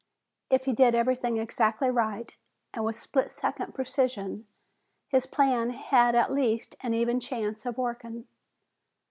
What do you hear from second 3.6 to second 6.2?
precision, his plan had